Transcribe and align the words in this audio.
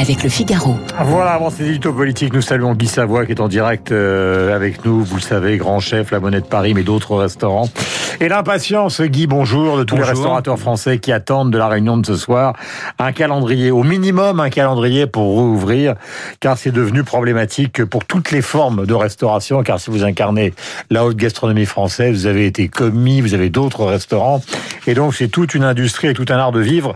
avec 0.00 0.22
le 0.22 0.30
Figaro. 0.30 0.76
Voilà, 1.04 1.32
avant 1.32 1.50
ces 1.50 1.68
éditos 1.68 1.92
politiques, 1.92 2.32
nous 2.32 2.40
saluons 2.40 2.72
Guy 2.72 2.86
Savoie 2.86 3.26
qui 3.26 3.32
est 3.32 3.40
en 3.40 3.48
direct 3.48 3.92
euh, 3.92 4.56
avec 4.56 4.82
nous, 4.86 5.04
vous 5.04 5.16
le 5.16 5.20
savez, 5.20 5.58
grand 5.58 5.78
chef, 5.78 6.10
la 6.10 6.20
Monnaie 6.20 6.40
de 6.40 6.46
Paris, 6.46 6.72
mais 6.72 6.82
d'autres 6.82 7.16
restaurants. 7.16 7.68
Et 8.18 8.28
l'impatience, 8.28 9.02
Guy, 9.02 9.26
bonjour, 9.26 9.76
de 9.76 9.84
tous 9.84 9.96
les 9.96 10.02
restaurateurs 10.02 10.58
français 10.58 10.98
qui 10.98 11.12
attendent 11.12 11.52
de 11.52 11.58
la 11.58 11.68
réunion 11.68 11.98
de 11.98 12.06
ce 12.06 12.16
soir 12.16 12.54
un 12.98 13.12
calendrier, 13.12 13.70
au 13.70 13.82
minimum 13.82 14.40
un 14.40 14.48
calendrier 14.48 15.06
pour 15.06 15.24
rouvrir, 15.24 15.94
car 16.40 16.56
c'est 16.56 16.72
devenu 16.72 17.04
problématique 17.04 17.84
pour 17.84 18.06
toutes 18.06 18.30
les 18.30 18.42
formes 18.42 18.86
de 18.86 18.94
restauration, 18.94 19.62
car 19.62 19.80
si 19.80 19.90
vous 19.90 20.04
incarnez 20.04 20.54
la 20.88 21.04
haute 21.04 21.16
gastronomie 21.16 21.66
française, 21.66 22.14
vous 22.14 22.26
avez 22.26 22.46
été 22.46 22.68
commis, 22.68 23.20
vous 23.20 23.34
avez 23.34 23.50
d'autres 23.50 23.84
restaurants, 23.84 24.40
et 24.86 24.94
donc 24.94 25.14
c'est 25.14 25.28
toute 25.28 25.54
une 25.54 25.64
industrie 25.64 26.08
et 26.08 26.14
tout 26.14 26.26
un 26.30 26.36
art 26.36 26.52
de 26.52 26.60
vivre 26.60 26.94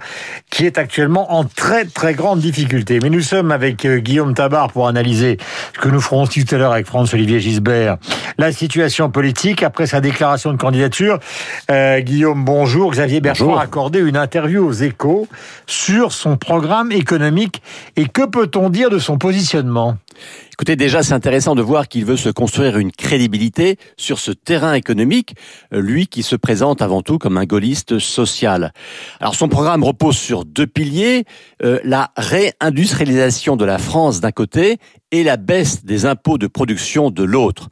qui 0.55 0.67
est 0.67 0.79
actuellement 0.79 1.35
en 1.35 1.43
très 1.43 1.85
très 1.85 2.15
grande 2.15 2.39
difficulté. 2.39 3.01
Mais 3.03 3.11
nous 3.11 3.23
sommes 3.23 3.51
avec 3.51 3.85
euh, 3.85 3.99
Guillaume 3.99 4.35
Tabar 4.35 4.71
pour 4.71 4.87
analyser 4.87 5.37
ce 5.75 5.81
que 5.81 5.89
nous 5.89 6.01
ferons 6.01 6.29
tout 6.29 6.45
à 6.53 6.57
l'heure 6.57 6.73
avec 6.73 6.87
François-Olivier 6.87 7.41
Gisbert, 7.41 7.97
la 8.39 8.53
situation 8.53 9.11
politique 9.11 9.65
après 9.65 9.89
sa 9.89 10.01
déclaration 10.01 10.53
de 10.53 10.57
candidature. 10.57 11.19
Euh, 11.73 11.99
Guillaume, 11.99 12.45
bonjour. 12.45 12.93
Xavier 12.93 13.21
Bertrand 13.21 13.57
a 13.57 13.63
accordé 13.63 13.99
une 13.99 14.17
interview 14.17 14.65
aux 14.65 14.73
échos 14.73 15.27
sur 15.67 16.13
son 16.13 16.37
programme 16.37 16.93
économique. 16.93 17.61
Et 17.97 18.07
que 18.07 18.25
peut-on 18.25 18.71
dire 18.71 18.91
de 18.91 19.01
son 19.01 19.19
positionnement? 19.19 19.97
Écoutez, 20.53 20.77
déjà, 20.77 21.03
c'est 21.03 21.15
intéressant 21.15 21.55
de 21.55 21.63
voir 21.63 21.89
qu'il 21.89 22.05
veut 22.05 22.17
se 22.17 22.29
construire 22.29 22.79
une 22.79 22.93
crédibilité 22.93 23.77
sur 23.97 24.19
ce 24.19 24.31
terrain 24.31 24.75
économique, 24.75 25.35
euh, 25.73 25.81
lui 25.81 26.07
qui 26.07 26.23
se 26.23 26.37
présente 26.37 26.83
avant 26.83 27.03
tout 27.03 27.19
comme 27.19 27.39
un 27.39 27.45
gaulliste 27.45 27.99
social. 27.99 28.73
Alors, 29.21 29.35
son 29.35 29.49
programme 29.49 29.83
repose 29.83 30.17
sur 30.17 30.45
deux 30.45 30.67
piliers, 30.67 31.25
euh, 31.63 31.79
la 31.85 32.13
réindustrialisation 32.17 33.57
de 33.57 33.65
la 33.65 33.79
France 33.79 34.21
d'un 34.21 34.33
côté 34.33 34.79
et 35.11 35.23
la 35.23 35.37
baisse 35.37 35.85
des 35.85 36.07
impôts 36.07 36.39
de 36.39 36.47
production 36.47 37.11
de 37.11 37.23
l'autre. 37.23 37.69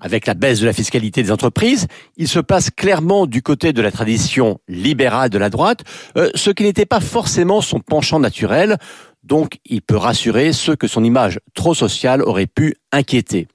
Avec 0.00 0.26
la 0.26 0.34
baisse 0.34 0.60
de 0.60 0.66
la 0.66 0.72
fiscalité 0.72 1.22
des 1.22 1.30
entreprises, 1.30 1.86
il 2.16 2.26
se 2.26 2.40
passe 2.40 2.70
clairement 2.70 3.26
du 3.26 3.42
côté 3.42 3.72
de 3.72 3.82
la 3.82 3.90
tradition 3.90 4.58
libérale 4.66 5.28
de 5.28 5.38
la 5.38 5.50
droite, 5.50 5.80
euh, 6.16 6.30
ce 6.34 6.50
qui 6.50 6.62
n'était 6.62 6.86
pas 6.86 7.00
forcément 7.00 7.60
son 7.60 7.80
penchant 7.80 8.18
naturel. 8.18 8.78
Donc, 9.22 9.58
il 9.66 9.82
peut 9.82 9.96
rassurer 9.96 10.52
ceux 10.52 10.76
que 10.76 10.88
son 10.88 11.04
image 11.04 11.40
trop 11.54 11.74
sociale 11.74 12.22
aurait 12.22 12.46
pu 12.46 12.76
inquiéter. 12.90 13.48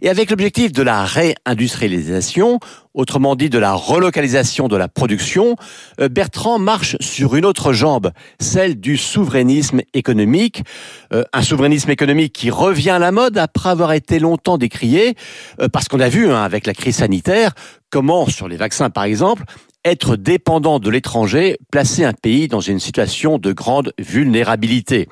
Et 0.00 0.08
avec 0.08 0.30
l'objectif 0.30 0.72
de 0.72 0.82
la 0.82 1.04
réindustrialisation, 1.04 2.58
autrement 2.94 3.36
dit 3.36 3.50
de 3.50 3.58
la 3.58 3.74
relocalisation 3.74 4.66
de 4.66 4.76
la 4.76 4.88
production, 4.88 5.56
euh, 6.00 6.08
Bertrand 6.08 6.58
marche 6.58 6.96
sur 7.00 7.36
une 7.36 7.44
autre 7.44 7.72
jambe, 7.72 8.12
celle 8.40 8.80
du 8.80 8.96
souverainisme 8.96 9.82
économique. 9.92 10.62
Euh, 11.12 11.24
un 11.32 11.42
souverainisme 11.42 11.90
économique 11.90 12.32
qui 12.32 12.50
revient 12.50 12.90
à 12.90 12.98
la 12.98 13.12
mode 13.12 13.36
après 13.36 13.68
avoir 13.68 13.92
été 13.92 14.18
longtemps 14.18 14.58
décrié, 14.58 15.16
euh, 15.60 15.68
parce 15.68 15.88
qu'on 15.88 16.00
a 16.00 16.08
vu 16.08 16.30
hein, 16.30 16.42
avec 16.42 16.66
la 16.66 16.72
crise 16.72 16.96
sanitaire 16.96 17.52
comment, 17.90 18.26
sur 18.26 18.48
les 18.48 18.56
vaccins 18.56 18.88
par 18.88 19.04
exemple, 19.04 19.44
être 19.84 20.16
dépendant 20.16 20.78
de 20.78 20.90
l'étranger, 20.90 21.58
placer 21.70 22.04
un 22.04 22.12
pays 22.12 22.48
dans 22.48 22.60
une 22.60 22.80
situation 22.80 23.38
de 23.38 23.52
grande 23.52 23.92
vulnérabilité. 23.98 25.08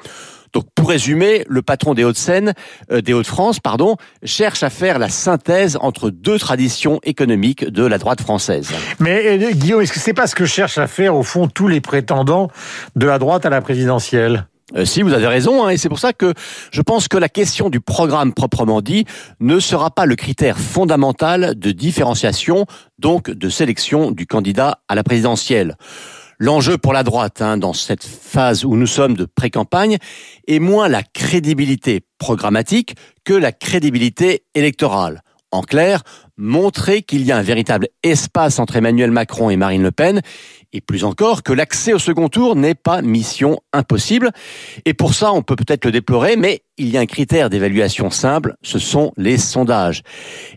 Donc, 0.53 0.65
pour 0.75 0.89
résumer, 0.89 1.45
le 1.47 1.63
patron 1.63 1.95
des 1.95 2.05
Hauts-de-Seine, 2.05 2.55
euh, 2.91 3.01
des 3.01 3.13
Hauts-de-France, 3.13 3.61
pardon, 3.61 3.97
cherche 4.23 4.63
à 4.63 4.71
faire 4.71 4.99
la 4.99 5.09
synthèse 5.09 5.79
entre 5.81 6.11
deux 6.11 6.39
traditions 6.39 7.01
économiques 7.03 7.67
de 7.67 7.85
la 7.85 7.99
droite 7.99 8.23
française. 8.23 8.71
Mais 8.99 9.43
euh, 9.43 9.53
Guillaume, 9.53 9.83
est-ce 9.83 9.93
que 9.93 10.01
c'est 10.01 10.15
pas 10.15 10.27
ce 10.27 10.35
que 10.35 10.47
cherchent 10.47 10.79
à 10.79 10.87
faire 10.87 11.15
au 11.15 11.23
fond 11.23 11.49
tous 11.49 11.69
les 11.69 11.81
prétendants 11.81 12.51
de 12.97 13.07
la 13.07 13.19
droite 13.19 13.45
à 13.45 13.51
la 13.51 13.61
présidentielle? 13.61 14.47
Euh, 14.77 14.85
si, 14.85 15.03
vous 15.03 15.15
avez 15.15 15.27
raison, 15.27 15.65
hein, 15.65 15.71
et 15.71 15.79
c'est 15.79 15.89
pour 15.89 15.99
ça 15.99 16.13
que 16.13 16.35
je 16.71 16.83
pense 16.83 17.09
que 17.09 17.17
la 17.17 17.31
question 17.31 17.71
du 17.71 17.81
programme 17.81 18.35
proprement 18.35 18.83
dit 18.83 19.07
ne 19.41 19.61
sera 19.61 19.91
pas 19.91 20.05
le 20.05 20.15
critère 20.15 20.59
fondamental 20.59 21.59
de 21.59 21.71
différenciation, 21.73 22.67
donc 22.99 23.31
de 23.31 23.49
sélection 23.49 24.11
du 24.11 24.27
candidat 24.27 24.81
à 24.89 24.95
la 24.95 25.03
présidentielle. 25.03 25.77
L'enjeu 26.39 26.79
pour 26.79 26.93
la 26.93 27.03
droite, 27.03 27.43
hein, 27.43 27.57
dans 27.57 27.73
cette 27.73 28.05
phase 28.05 28.65
où 28.65 28.77
nous 28.77 28.87
sommes 28.87 29.17
de 29.17 29.25
pré-campagne, 29.25 29.97
est 30.47 30.61
moins 30.61 30.89
la 30.89 31.03
crédibilité 31.03 32.03
programmatique 32.19 32.95
que 33.25 33.35
la 33.35 33.53
crédibilité 33.53 34.45
électorale. 34.55 35.23
En 35.51 35.63
clair, 35.63 36.03
montrer 36.37 37.03
qu'il 37.03 37.23
y 37.23 37.33
a 37.33 37.37
un 37.37 37.43
véritable 37.43 37.89
espace 38.03 38.59
entre 38.59 38.77
Emmanuel 38.77 39.11
Macron 39.11 39.49
et 39.49 39.57
Marine 39.57 39.83
Le 39.83 39.91
Pen, 39.91 40.21
et 40.73 40.81
plus 40.83 41.05
encore 41.05 41.43
que 41.43 41.53
l'accès 41.53 41.95
au 41.95 41.99
second 41.99 42.29
tour 42.29 42.55
n'est 42.55 42.75
pas 42.75 43.01
mission 43.01 43.59
impossible. 43.73 44.31
Et 44.85 44.93
pour 44.93 45.15
ça, 45.15 45.33
on 45.33 45.43
peut 45.43 45.57
peut-être 45.57 45.87
le 45.87 45.93
déplorer, 45.93 46.37
mais 46.37 46.61
il 46.77 46.91
y 46.91 46.99
a 46.99 47.01
un 47.01 47.07
critère 47.07 47.49
d'évaluation 47.51 48.11
simple, 48.11 48.55
ce 48.63 48.79
sont 48.79 49.13
les 49.17 49.39
sondages. 49.39 50.03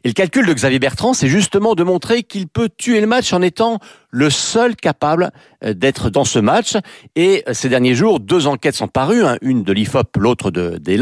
Et 0.03 0.09
le 0.09 0.13
calcul 0.13 0.45
de 0.45 0.53
Xavier 0.53 0.79
Bertrand, 0.79 1.13
c'est 1.13 1.29
justement 1.29 1.73
de 1.73 1.83
montrer 1.83 2.23
qu'il 2.23 2.47
peut 2.47 2.69
tuer 2.77 3.01
le 3.01 3.07
match 3.07 3.31
en 3.33 3.41
étant 3.41 3.79
le 4.09 4.29
seul 4.29 4.75
capable 4.75 5.31
euh, 5.63 5.73
d'être 5.73 6.09
dans 6.09 6.25
ce 6.25 6.37
match. 6.37 6.75
Et 7.15 7.43
euh, 7.47 7.53
ces 7.53 7.69
derniers 7.69 7.95
jours, 7.95 8.19
deux 8.19 8.45
enquêtes 8.45 8.75
sont 8.75 8.89
parues, 8.89 9.25
hein, 9.25 9.37
une 9.41 9.63
de 9.63 9.71
l'IFOP, 9.71 10.17
l'autre 10.17 10.51
de, 10.51 10.77
des. 10.77 10.99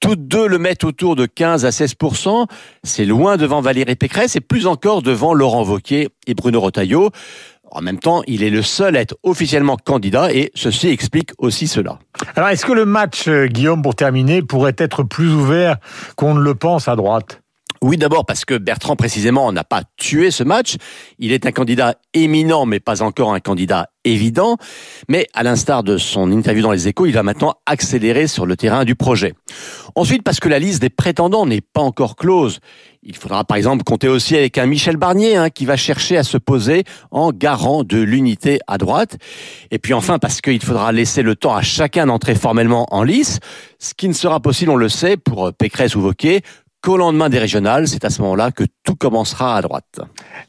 Toutes 0.00 0.28
deux 0.28 0.46
le 0.46 0.58
mettent 0.58 0.84
autour 0.84 1.16
de 1.16 1.26
15 1.26 1.64
à 1.64 1.72
16 1.72 1.94
C'est 2.82 3.04
loin 3.04 3.36
devant 3.36 3.60
Valérie 3.60 3.96
Pécresse 3.96 4.36
et 4.36 4.40
plus 4.40 4.66
encore 4.66 5.02
devant 5.02 5.32
Laurent 5.32 5.64
Wauquiez 5.64 6.08
et 6.26 6.34
Bruno 6.34 6.60
Retailleau. 6.60 7.10
En 7.70 7.80
même 7.80 7.98
temps, 7.98 8.22
il 8.26 8.42
est 8.42 8.50
le 8.50 8.62
seul 8.62 8.96
à 8.96 9.00
être 9.00 9.16
officiellement 9.22 9.76
candidat 9.76 10.32
et 10.32 10.52
ceci 10.54 10.88
explique 10.88 11.30
aussi 11.38 11.66
cela. 11.66 11.98
Alors, 12.36 12.50
est-ce 12.50 12.64
que 12.64 12.72
le 12.72 12.84
match, 12.84 13.26
euh, 13.26 13.46
Guillaume, 13.46 13.82
pour 13.82 13.96
terminer, 13.96 14.42
pourrait 14.42 14.76
être 14.78 15.02
plus 15.02 15.32
ouvert 15.32 15.78
qu'on 16.16 16.34
ne 16.34 16.40
le 16.40 16.54
pense 16.54 16.86
à 16.86 16.94
droite? 16.94 17.40
Oui, 17.86 17.98
d'abord 17.98 18.24
parce 18.24 18.46
que 18.46 18.56
Bertrand 18.56 18.96
précisément 18.96 19.52
n'a 19.52 19.62
pas 19.62 19.82
tué 19.98 20.30
ce 20.30 20.42
match. 20.42 20.76
Il 21.18 21.32
est 21.32 21.44
un 21.44 21.52
candidat 21.52 21.96
éminent, 22.14 22.64
mais 22.64 22.80
pas 22.80 23.02
encore 23.02 23.34
un 23.34 23.40
candidat 23.40 23.90
évident. 24.04 24.56
Mais 25.10 25.26
à 25.34 25.42
l'instar 25.42 25.82
de 25.82 25.98
son 25.98 26.32
interview 26.32 26.62
dans 26.62 26.72
les 26.72 26.88
échos, 26.88 27.04
il 27.04 27.12
va 27.12 27.22
maintenant 27.22 27.56
accélérer 27.66 28.26
sur 28.26 28.46
le 28.46 28.56
terrain 28.56 28.86
du 28.86 28.94
projet. 28.94 29.34
Ensuite, 29.96 30.22
parce 30.22 30.40
que 30.40 30.48
la 30.48 30.58
liste 30.58 30.80
des 30.80 30.88
prétendants 30.88 31.44
n'est 31.44 31.60
pas 31.60 31.82
encore 31.82 32.16
close. 32.16 32.60
Il 33.02 33.16
faudra 33.16 33.44
par 33.44 33.58
exemple 33.58 33.84
compter 33.84 34.08
aussi 34.08 34.34
avec 34.34 34.56
un 34.56 34.64
Michel 34.64 34.96
Barnier 34.96 35.36
hein, 35.36 35.50
qui 35.50 35.66
va 35.66 35.76
chercher 35.76 36.16
à 36.16 36.22
se 36.22 36.38
poser 36.38 36.84
en 37.10 37.32
garant 37.32 37.84
de 37.84 37.98
l'unité 37.98 38.60
à 38.66 38.78
droite. 38.78 39.18
Et 39.70 39.78
puis 39.78 39.92
enfin 39.92 40.18
parce 40.18 40.40
qu'il 40.40 40.62
faudra 40.62 40.90
laisser 40.90 41.20
le 41.20 41.36
temps 41.36 41.54
à 41.54 41.60
chacun 41.60 42.06
d'entrer 42.06 42.34
formellement 42.34 42.86
en 42.94 43.02
lice, 43.02 43.40
ce 43.78 43.92
qui 43.92 44.08
ne 44.08 44.14
sera 44.14 44.40
possible, 44.40 44.70
on 44.70 44.76
le 44.76 44.88
sait, 44.88 45.18
pour 45.18 45.52
Pécresse 45.52 45.94
ou 45.96 46.00
Vauquier, 46.00 46.40
qu'au 46.84 46.98
lendemain 46.98 47.30
des 47.30 47.38
régionales. 47.38 47.88
C'est 47.88 48.04
à 48.04 48.10
ce 48.10 48.20
moment-là 48.20 48.50
que 48.50 48.64
tout 48.84 48.94
commencera 48.94 49.56
à 49.56 49.62
droite. 49.62 50.00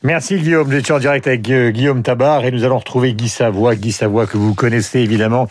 Merci 0.04 0.38
Guillaume. 0.38 0.68
Nous 0.68 0.76
étions 0.76 0.96
en 0.96 1.00
direct 1.00 1.26
avec 1.28 1.50
euh, 1.50 1.72
Guillaume 1.72 2.04
Tabar 2.04 2.44
et 2.44 2.52
nous 2.52 2.66
allons 2.66 2.78
retrouver 2.78 3.14
Guy 3.14 3.30
Savoie. 3.30 3.76
Guy 3.76 3.94
Savoie 3.94 4.28
que 4.28 4.38
vous 4.38 4.54
connaissez 4.54 5.00
évidemment. 5.00 5.48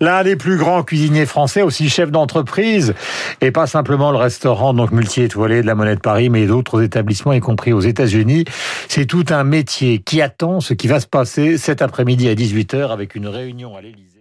L'un 0.00 0.22
des 0.22 0.36
plus 0.36 0.56
grands 0.56 0.84
cuisiniers 0.84 1.26
français, 1.26 1.62
aussi 1.62 1.90
chef 1.90 2.12
d'entreprise 2.12 2.94
et 3.40 3.50
pas 3.50 3.66
simplement 3.66 4.12
le 4.12 4.18
restaurant 4.18 4.72
donc 4.72 4.92
multi-étoilé 4.92 5.62
de 5.62 5.66
la 5.66 5.74
Monnaie 5.74 5.96
de 5.96 6.00
Paris, 6.00 6.30
mais 6.30 6.46
d'autres 6.46 6.80
établissements, 6.80 7.32
y 7.32 7.40
compris 7.40 7.72
aux 7.72 7.80
États-Unis. 7.80 8.44
C'est 8.88 9.06
tout 9.06 9.24
un 9.30 9.42
métier 9.42 9.98
qui 9.98 10.22
attend 10.22 10.60
ce 10.60 10.74
qui 10.74 10.86
va 10.86 11.00
se 11.00 11.08
passer 11.08 11.58
cet 11.58 11.82
après-midi 11.82 12.28
à 12.28 12.34
18h 12.34 12.92
avec 12.92 13.16
une 13.16 13.26
réunion 13.26 13.76
à 13.76 13.80
l'Élysée. 13.80 14.19